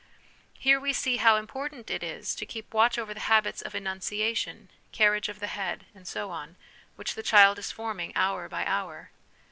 [0.57, 4.69] Here we see how important it is to keep watch over the habits of enunciation,
[4.91, 6.55] carriage of the head, and so on,
[6.95, 9.11] which the child is forming hour by hour.